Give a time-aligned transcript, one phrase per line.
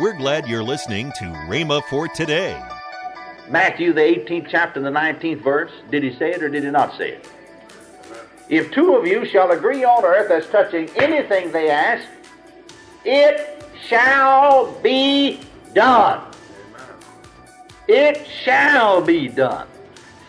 [0.00, 2.58] We're glad you're listening to Rhema for today.
[3.50, 6.96] Matthew, the 18th chapter, the 19th verse, did he say it or did he not
[6.96, 7.28] say it?
[8.48, 12.08] If two of you shall agree on earth as touching anything they ask,
[13.04, 15.40] it shall be
[15.74, 16.22] done.
[17.86, 19.68] It shall be done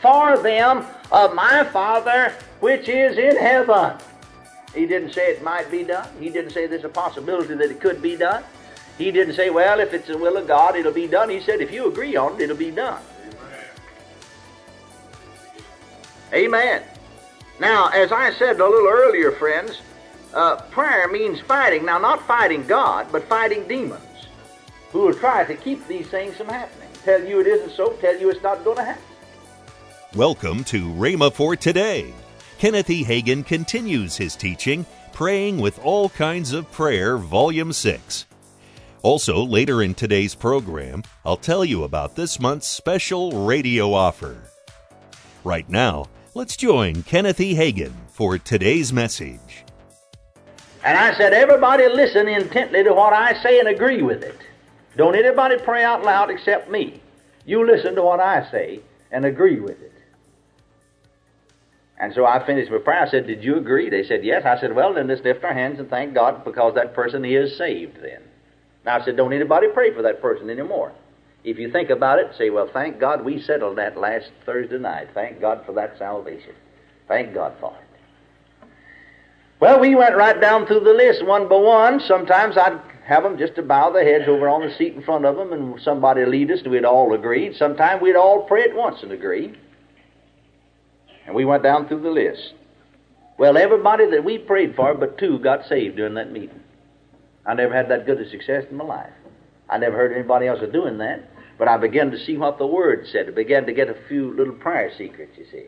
[0.01, 3.93] for them of my Father which is in heaven.
[4.75, 6.09] He didn't say it might be done.
[6.19, 8.43] He didn't say there's a possibility that it could be done.
[8.97, 11.29] He didn't say, well, if it's the will of God, it'll be done.
[11.29, 13.01] He said, if you agree on it, it'll be done.
[16.33, 16.83] Amen.
[17.59, 19.81] Now, as I said a little earlier, friends,
[20.33, 21.85] uh, prayer means fighting.
[21.85, 24.01] Now, not fighting God, but fighting demons
[24.91, 26.89] who will try to keep these things from happening.
[27.03, 29.03] Tell you it isn't so, tell you it's not going to happen.
[30.15, 32.13] Welcome to Rhema for today.
[32.59, 33.03] Kenneth E.
[33.03, 38.25] Hagin continues his teaching, Praying with All Kinds of Prayer, Volume 6.
[39.03, 44.37] Also, later in today's program, I'll tell you about this month's special radio offer.
[45.43, 47.55] Right now, let's join Kenneth E.
[47.55, 49.65] Hagin for today's message.
[50.83, 54.37] And I said, everybody listen intently to what I say and agree with it.
[54.97, 57.01] Don't anybody pray out loud except me.
[57.43, 59.93] You listen to what I say and agree with it.
[61.99, 63.01] And so I finished my prayer.
[63.01, 63.89] I said, Did you agree?
[63.89, 64.43] They said, Yes.
[64.45, 67.57] I said, Well, then let's lift our hands and thank God because that person is
[67.57, 68.21] saved then.
[68.85, 70.91] Now I said, Don't anybody pray for that person anymore.
[71.43, 75.09] If you think about it, say, Well, thank God we settled that last Thursday night.
[75.13, 76.53] Thank God for that salvation.
[77.07, 78.67] Thank God for it.
[79.59, 81.99] Well, we went right down through the list one by one.
[81.99, 85.25] Sometimes I'd have them just to bow their heads over on the seat in front
[85.25, 87.55] of them and somebody lead us, and we'd all agree.
[87.55, 89.53] Sometimes we'd all pray at once and agree.
[91.27, 92.53] And we went down through the list.
[93.37, 96.59] Well, everybody that we prayed for but two got saved during that meeting.
[97.45, 99.13] I never had that good a success in my life.
[99.69, 103.07] I never heard anybody else doing that, but I began to see what the Word
[103.11, 103.27] said.
[103.27, 105.65] I began to get a few little prayer secrets, you see.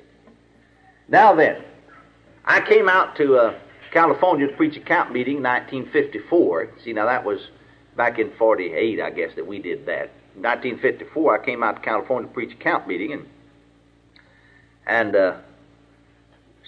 [1.08, 1.64] Now then,
[2.46, 3.59] I came out to uh,
[3.92, 6.70] California to preach a camp meeting in 1954.
[6.84, 7.40] See, now that was
[7.96, 10.12] back in 48, I guess, that we did that.
[10.36, 13.26] In 1954, I came out to California to preach a camp meeting, and
[14.86, 15.38] and uh,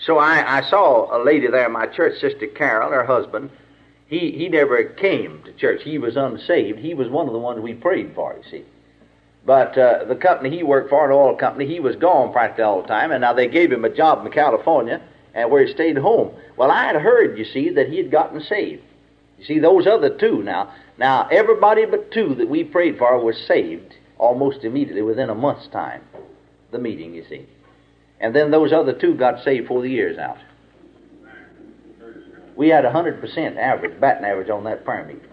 [0.05, 3.49] so I, I saw a lady there in my church, Sister Carol, her husband.
[4.07, 5.81] He, he never came to church.
[5.83, 6.79] He was unsaved.
[6.79, 8.65] He was one of the ones we prayed for, you see.
[9.45, 12.81] But uh, the company he worked for, an oil company, he was gone practically all
[12.81, 15.01] the time, and now they gave him a job in California
[15.33, 16.33] and where he stayed home.
[16.57, 18.81] Well, I had heard, you see, that he had gotten saved.
[19.37, 23.37] You see, those other two now, now everybody but two that we prayed for was
[23.47, 26.01] saved almost immediately within a month's time.
[26.71, 27.45] The meeting, you see.
[28.19, 30.37] And then those other two got saved for the years out.
[32.55, 35.29] We had a 100% average, batting average on that prayer meeting.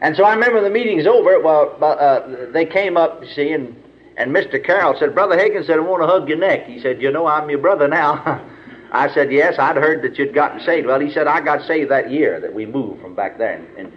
[0.00, 1.40] And so I remember the meeting's over.
[1.40, 3.74] Well, uh, they came up, you see, and,
[4.16, 4.62] and Mr.
[4.62, 6.66] Carroll said, Brother Hagin said, I want to hug your neck.
[6.66, 8.44] He said, You know, I'm your brother now.
[8.92, 10.86] I said, Yes, I'd heard that you'd gotten saved.
[10.86, 13.92] Well, he said, I got saved that year that we moved from back there in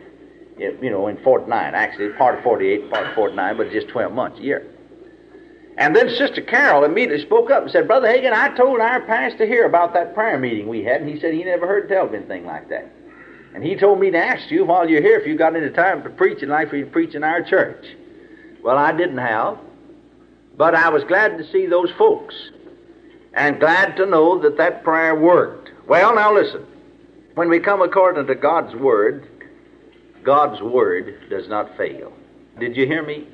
[0.61, 1.73] you know, in 49.
[1.73, 4.67] Actually, part of 48, part of 49, but just 12 months a year.
[5.81, 9.47] And then Sister Carol immediately spoke up and said, Brother Hagin, I told our pastor
[9.47, 12.13] here about that prayer meeting we had, and he said he never heard tell of
[12.13, 12.87] anything like that.
[13.55, 16.03] And he told me to ask you while you're here if you got any time
[16.03, 17.83] to preach and like to preach in our church.
[18.63, 19.57] Well, I didn't have,
[20.55, 22.35] but I was glad to see those folks
[23.33, 25.71] and glad to know that that prayer worked.
[25.87, 26.63] Well, now listen.
[27.33, 29.27] When we come according to God's Word,
[30.21, 32.13] God's Word does not fail.
[32.59, 33.27] Did you hear me?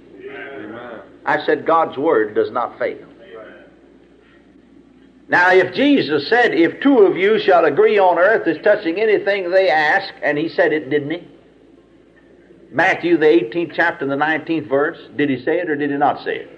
[1.25, 3.05] I said God's Word does not fail.
[5.29, 9.51] Now, if Jesus said, If two of you shall agree on earth as touching anything
[9.51, 11.27] they ask, and he said it, didn't he?
[12.71, 16.23] Matthew, the 18th chapter, the 19th verse, did he say it or did he not
[16.23, 16.51] say it?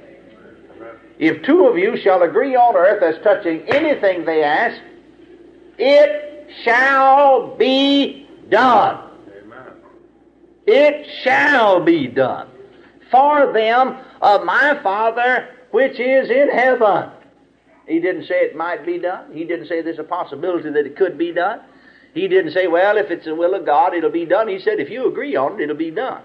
[1.18, 4.80] If two of you shall agree on earth as touching anything they ask,
[5.78, 9.06] it shall be done.
[10.66, 12.48] It shall be done
[13.12, 17.12] for them of my Father which is in heaven.
[17.88, 19.34] He didn't say it might be done.
[19.34, 21.62] He didn't say there's a possibility that it could be done.
[22.14, 24.48] He didn't say, well, if it's the will of God, it'll be done.
[24.48, 26.22] He said, if you agree on it, it'll be done.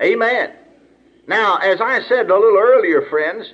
[0.00, 0.22] Amen.
[0.22, 0.52] Amen.
[1.26, 3.46] Now, as I said a little earlier, friends,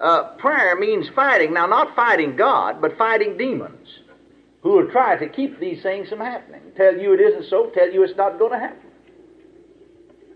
[0.00, 1.52] uh, prayer means fighting.
[1.52, 3.88] Now, not fighting God, but fighting demons
[4.62, 6.62] who will try to keep these things from happening.
[6.76, 8.89] Tell you it isn't so, tell you it's not going to happen.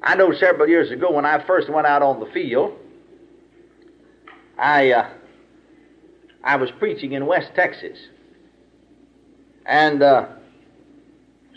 [0.04, 2.78] I know several years ago when I first went out on the field,
[4.58, 5.10] I uh,
[6.44, 7.98] I was preaching in West Texas,
[9.64, 10.26] and uh,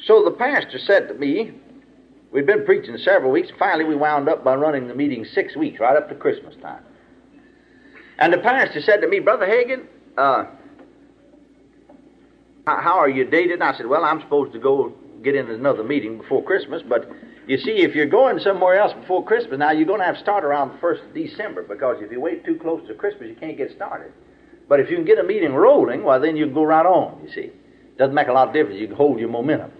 [0.05, 1.51] So the pastor said to me,
[2.31, 3.49] we'd been preaching several weeks.
[3.59, 6.83] Finally, we wound up by running the meeting six weeks, right up to Christmas time.
[8.19, 9.85] And the pastor said to me, Brother Hagin,
[10.17, 10.45] uh,
[12.65, 13.61] how are you dated?
[13.61, 14.93] I said, Well, I'm supposed to go
[15.23, 17.09] get in another meeting before Christmas, but
[17.47, 20.21] you see, if you're going somewhere else before Christmas, now you're going to have to
[20.21, 23.35] start around the 1st of December because if you wait too close to Christmas, you
[23.35, 24.11] can't get started.
[24.67, 27.21] But if you can get a meeting rolling, well, then you can go right on,
[27.23, 27.51] you see.
[27.97, 28.79] Doesn't make a lot of difference.
[28.79, 29.71] You can hold your momentum.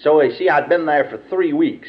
[0.00, 1.88] So, you see, I'd been there for three weeks.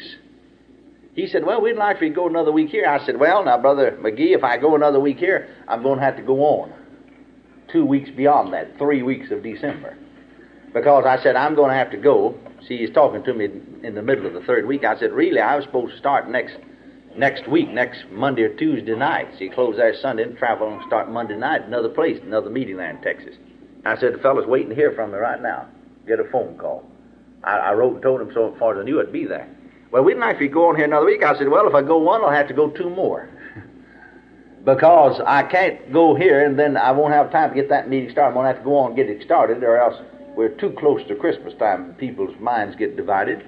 [1.14, 2.86] He said, Well, we'd like for you to go another week here.
[2.86, 6.04] I said, Well, now, Brother McGee, if I go another week here, I'm going to
[6.04, 6.72] have to go on.
[7.72, 9.96] Two weeks beyond that, three weeks of December.
[10.74, 12.36] Because I said, I'm going to have to go.
[12.66, 13.46] See, he's talking to me
[13.82, 14.84] in the middle of the third week.
[14.84, 16.56] I said, Really, I was supposed to start next
[17.16, 19.28] next week, next Monday or Tuesday night.
[19.38, 22.90] See, close there Sunday and travel and start Monday night, another place, another meeting there
[22.90, 23.34] in Texas.
[23.84, 25.68] I said, The fellow's waiting to hear from me right now.
[26.06, 26.84] Get a phone call.
[27.42, 29.48] I, I wrote and told him so far as I knew I'd be there.
[29.90, 31.22] Well, we'd like you go on here another week.
[31.22, 33.28] I said, Well, if I go one, I'll have to go two more.
[34.64, 38.10] because I can't go here and then I won't have time to get that meeting
[38.10, 38.28] started.
[38.28, 39.96] I'm going to have to go on and get it started, or else
[40.36, 41.94] we're too close to Christmas time.
[41.94, 43.44] People's minds get divided.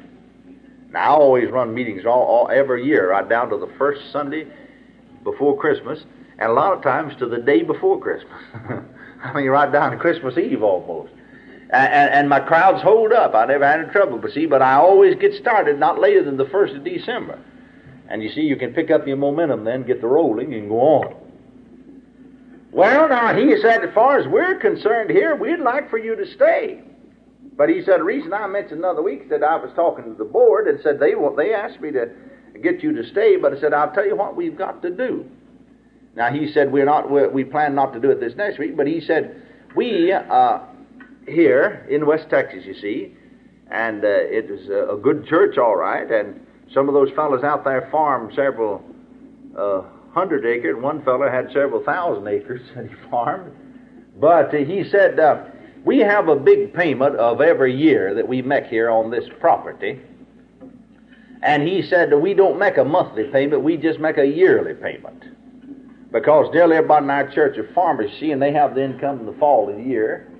[0.91, 4.47] Now, I always run meetings all, all every year, right down to the first Sunday
[5.25, 6.05] before Christmas,
[6.39, 8.41] and a lot of times to the day before Christmas.
[9.23, 11.13] I mean, right down to Christmas Eve almost.
[11.71, 13.35] And, and, and, my crowds hold up.
[13.35, 16.37] I never had any trouble, but see, but I always get started not later than
[16.37, 17.41] the first of December.
[18.09, 20.79] And you see, you can pick up your momentum then, get the rolling, and go
[20.79, 21.26] on.
[22.77, 26.31] Well, now, he said, as far as we're concerned here, we'd like for you to
[26.35, 26.83] stay.
[27.57, 30.27] But he said, the reason I mentioned another week that I was talking to the
[30.27, 32.11] board and said they they asked me to
[32.63, 35.25] get you to stay, but I said, I'll tell you what we've got to do.
[36.17, 38.77] Now, he said, we're not, we're, we plan not to do it this next week,
[38.77, 39.41] but he said,
[39.75, 40.59] we, uh,
[41.27, 43.17] here in West Texas, you see,
[43.71, 47.65] and uh, it was a, good church, all right, and some of those fellows out
[47.65, 48.85] there farm several
[49.59, 49.81] uh,
[50.17, 53.53] hundred acres, and one fellow had several thousand acres that he farmed.
[54.19, 55.45] But uh, he said, uh,
[55.85, 60.01] We have a big payment of every year that we make here on this property.
[61.43, 65.23] And he said, We don't make a monthly payment, we just make a yearly payment.
[66.11, 69.27] Because nearly everybody in our church are farmers, see, and they have the income in
[69.27, 70.33] the fall of the year.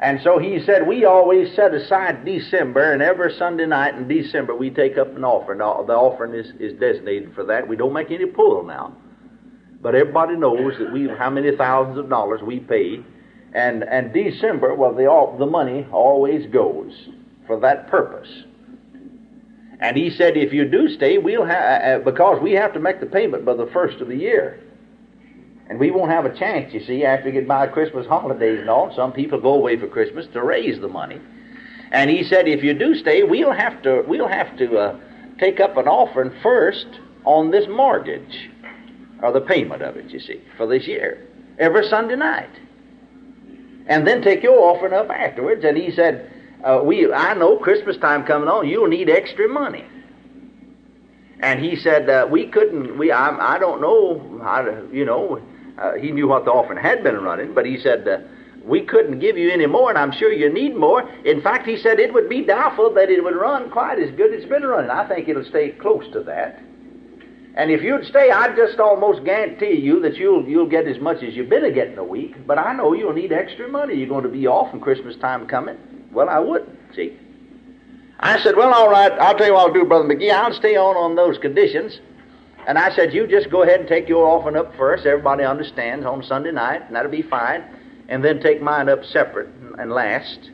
[0.00, 4.54] And so he said, we always set aside December, and every Sunday night in December
[4.54, 5.58] we take up an offering.
[5.58, 7.68] The offering is, is designated for that.
[7.68, 8.96] We don't make any pull now.
[9.80, 13.04] But everybody knows that we how many thousands of dollars we pay.
[13.52, 17.08] And, and December, well, the, all, the money always goes
[17.46, 18.28] for that purpose.
[19.80, 23.00] And he said, if you do stay, we'll have, uh, because we have to make
[23.00, 24.58] the payment by the first of the year.
[25.68, 28.68] And we won't have a chance, you see, after we get by Christmas holidays and
[28.68, 28.94] all.
[28.94, 31.18] Some people go away for Christmas to raise the money.
[31.90, 35.00] And he said, if you do stay, we'll have to we'll have to uh,
[35.38, 36.86] take up an offering first
[37.24, 38.50] on this mortgage,
[39.22, 41.26] or the payment of it, you see, for this year,
[41.58, 42.50] every Sunday night,
[43.86, 45.64] and then take your offering up afterwards.
[45.64, 46.30] And he said,
[46.62, 49.84] uh, we I know Christmas time coming on, you'll need extra money.
[51.40, 55.40] And he said, uh, we couldn't, we, I, I don't know how to, you know,
[55.78, 58.18] uh, he knew what the offering had been running, but he said, uh,
[58.64, 61.08] We couldn't give you any more, and I'm sure you need more.
[61.24, 64.32] In fact, he said it would be doubtful that it would run quite as good
[64.32, 64.90] as it's been running.
[64.90, 66.60] I think it'll stay close to that.
[67.56, 71.22] And if you'd stay, I'd just almost guarantee you that you'll you'll get as much
[71.22, 72.46] as you've been getting a week.
[72.46, 73.94] But I know you'll need extra money.
[73.94, 75.76] You're going to be off, and Christmas time coming.
[76.10, 77.16] Well, I wouldn't see.
[78.18, 79.12] I said, well, all right.
[79.12, 80.32] I'll tell you what I'll do, brother McGee.
[80.32, 81.98] I'll stay on on those conditions.
[82.66, 85.06] And I said, You just go ahead and take your offering up first.
[85.06, 87.64] Everybody understands on Sunday night, and that'll be fine.
[88.08, 90.50] And then take mine up separate and last.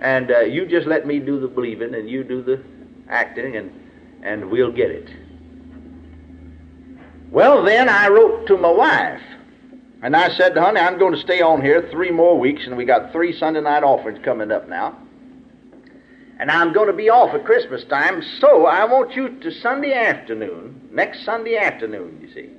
[0.00, 2.62] And uh, you just let me do the believing, and you do the
[3.08, 3.72] acting, and,
[4.22, 5.08] and we'll get it.
[7.30, 9.22] Well, then I wrote to my wife.
[10.00, 12.84] And I said, honey, I'm going to stay on here three more weeks, and we
[12.84, 14.96] got three Sunday night offerings coming up now
[16.38, 19.92] and I'm going to be off at Christmas time, so I want you to Sunday
[19.92, 22.50] afternoon, next Sunday afternoon, you see,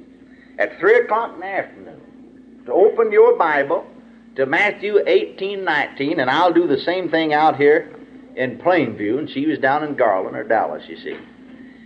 [0.58, 3.88] at 3 o'clock in the afternoon, to open your Bible
[4.36, 7.96] to Matthew 18, 19, and I'll do the same thing out here
[8.36, 11.18] in Plainview, and she was down in Garland or Dallas, you see.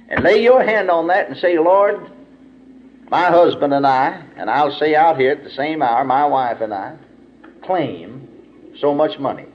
[0.10, 2.12] And lay your hand on that and say, Lord,
[3.10, 6.62] my husband and I, and I'll say out here at the same hour, my wife
[6.62, 6.98] and I,
[7.64, 8.28] claim
[8.80, 9.46] so much money.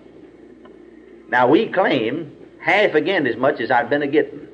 [1.29, 4.47] Now we claim half again as much as I've been a getting.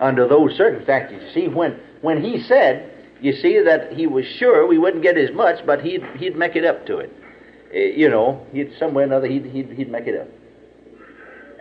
[0.00, 4.66] Under those circumstances, you see, when when he said, you see, that he was sure
[4.66, 7.12] we wouldn't get as much, but he'd he'd make it up to it.
[7.72, 10.28] Eh, you know, he'd somewhere or another he'd, he'd, he'd make it up.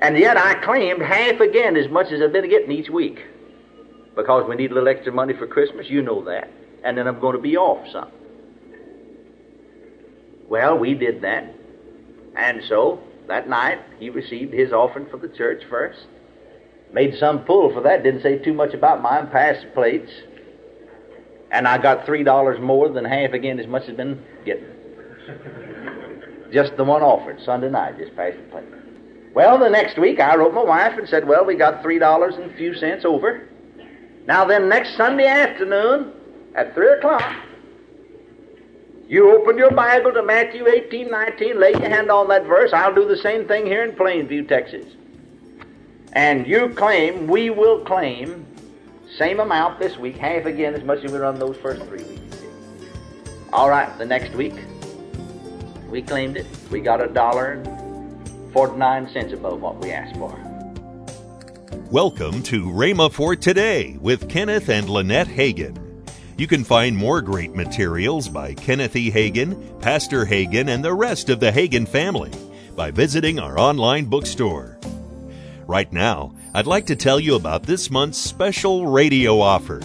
[0.01, 3.19] And yet I claimed half again as much as I've been getting each week.
[4.15, 6.49] Because we need a little extra money for Christmas, you know that.
[6.83, 8.09] And then I'm going to be off some.
[10.47, 11.53] Well, we did that.
[12.35, 16.00] And so that night he received his offering for the church first.
[16.91, 20.12] Made some pull for that, didn't say too much about mine, passed the plates.
[21.51, 24.65] And I got three dollars more than half again as much as been getting.
[26.51, 28.65] just the one offered Sunday night, just passed the plate.
[29.33, 32.36] Well, the next week I wrote my wife and said, Well, we got three dollars
[32.36, 33.48] and a few cents over.
[34.25, 36.13] Now then next Sunday afternoon
[36.55, 37.24] at three o'clock,
[39.09, 42.71] you open your Bible to Matthew 18, 19, lay your hand on that verse.
[42.73, 44.85] I'll do the same thing here in Plainview, Texas.
[46.13, 48.45] And you claim, we will claim,
[49.17, 52.37] same amount this week, half again as much as we run those first three weeks.
[53.51, 54.53] All right, the next week,
[55.89, 56.45] we claimed it.
[56.69, 60.37] We got a dollar and 49 cents above what we asked for.
[61.89, 65.88] Welcome to Rhema for Today with Kenneth and Lynette Hagin.
[66.39, 69.12] You can find more great materials by Kenneth E.
[69.12, 72.31] Hagin, Pastor Hagin, and the rest of the Hagin family
[72.77, 74.79] by visiting our online bookstore.
[75.67, 79.81] Right now, I'd like to tell you about this month's special radio offer.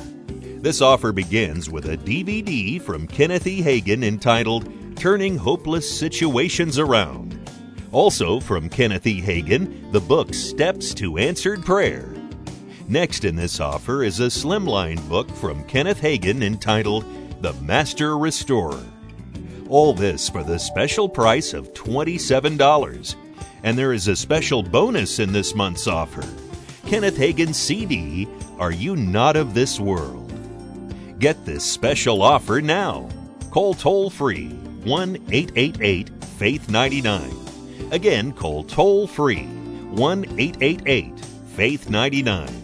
[0.60, 3.60] This offer begins with a DVD from Kenneth E.
[3.60, 7.50] Hagin entitled Turning Hopeless Situations Around.
[7.90, 9.20] Also from Kenneth E.
[9.20, 12.13] Hagin, the book Steps to Answered Prayer.
[12.86, 17.06] Next in this offer is a slimline book from Kenneth Hagin entitled
[17.40, 18.84] The Master Restorer.
[19.70, 23.14] All this for the special price of $27.
[23.62, 26.28] And there is a special bonus in this month's offer
[26.86, 30.30] Kenneth Hagin CD Are You Not of This World?
[31.18, 33.08] Get this special offer now.
[33.50, 34.50] Call toll free
[34.84, 37.32] 1 888 Faith 99.
[37.92, 41.18] Again, call toll free 1 888
[41.56, 42.63] Faith 99.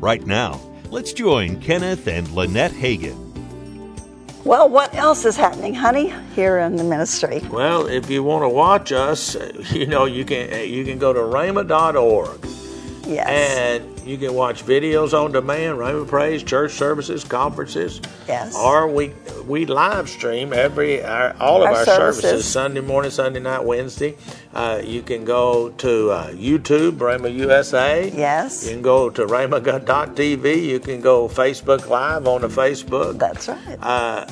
[0.00, 0.58] Right now,
[0.90, 3.18] let's join Kenneth and Lynette Hagin.
[4.44, 7.40] Well, what else is happening, honey, here in the ministry?
[7.50, 9.36] Well, if you want to watch us,
[9.72, 12.49] you know, you can you can go to rhema.org.
[13.10, 13.28] Yes.
[13.28, 18.00] And you can watch videos on demand, Rhema Praise, church services, conferences.
[18.28, 18.54] Yes.
[18.56, 19.12] Or we
[19.46, 22.22] we live stream every our, all of Our our, services.
[22.22, 22.46] services.
[22.52, 24.16] Sunday morning, Sunday night, Wednesday.
[24.54, 28.10] Uh, you can go to uh, YouTube, Rhema USA.
[28.10, 28.64] Yes.
[28.64, 30.62] You can go to rhema.tv.
[30.64, 33.18] You can go Facebook Live on the Facebook.
[33.18, 33.78] That's right.
[33.82, 34.26] Uh,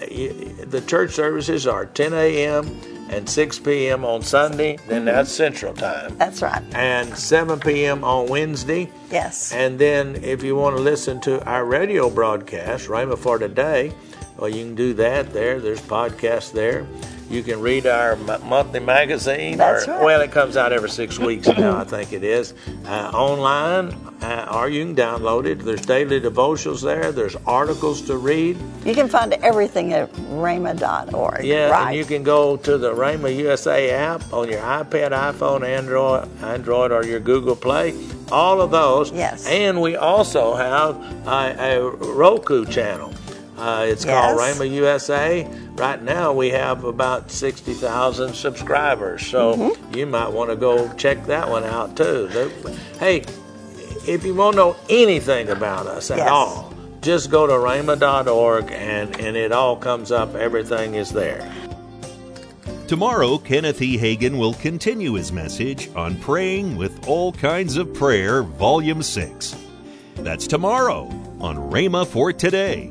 [0.00, 2.66] the church services are 10 a.m.
[3.10, 4.04] and 6 p.m.
[4.04, 5.06] on Sunday, then mm-hmm.
[5.06, 6.62] that's Central Time, That's right.
[6.74, 8.04] and 7 p.m.
[8.04, 8.90] on Wednesday.
[9.10, 9.52] Yes.
[9.52, 13.92] And then if you want to listen to our radio broadcast, Rhema for Today,
[14.36, 15.60] well, you can do that there.
[15.60, 16.86] There's podcasts there.
[17.30, 19.56] You can read our monthly magazine.
[19.56, 20.04] That's or, right.
[20.04, 22.54] Well, it comes out every six weeks now, I think it is.
[22.84, 25.60] Uh, online, uh, or you can download it.
[25.60, 27.12] There's daily devotions there.
[27.12, 28.58] There's articles to read.
[28.84, 31.44] You can find everything at rhema.org.
[31.44, 31.88] Yeah, right.
[31.88, 36.92] and you can go to the Rhema USA app on your iPad, iPhone, Android, Android,
[36.92, 37.94] or your Google Play.
[38.30, 39.12] All of those.
[39.12, 39.46] Yes.
[39.46, 43.12] And we also have a, a Roku channel.
[43.56, 44.58] Uh, it's called Yes.
[44.58, 45.48] Rhema USA.
[45.76, 49.94] Right now, we have about sixty thousand subscribers, so Mm-hmm.
[49.96, 52.28] you might want to go check that one out too.
[52.98, 53.24] Hey,
[54.08, 56.28] if you want to know anything about us at Yes.
[56.30, 60.34] all, just go to rhema.org and, and it all comes up.
[60.34, 61.50] Everything is there.
[62.88, 63.96] Tomorrow, Kenneth E.
[63.96, 69.56] Hagin will continue his message on Praying with All Kinds of Prayer, Volume 6.
[70.16, 71.04] That's tomorrow
[71.40, 72.90] on Rhema for Today